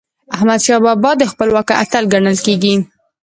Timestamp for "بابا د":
0.85-1.23